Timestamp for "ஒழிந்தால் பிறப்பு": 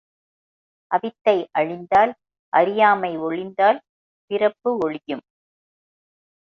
3.19-4.71